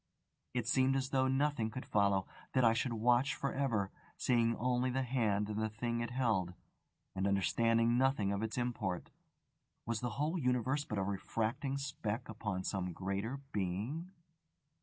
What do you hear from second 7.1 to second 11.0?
and understanding nothing of its import. Was the whole universe but